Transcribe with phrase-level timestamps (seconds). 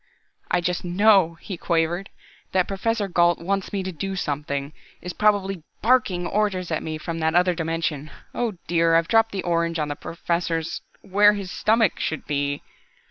[0.49, 2.09] "I just know," he quavered,
[2.53, 7.19] "that Professor Gault wants me to do something, is probably barking orders at me from
[7.19, 11.99] that other dimension oh dear, I've dropped the orange on the Professor's where his stomach
[11.99, 12.63] should be!"